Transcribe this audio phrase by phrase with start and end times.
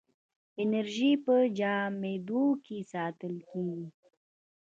[0.61, 3.87] انرژي په جامدو کې ساتل کېږي.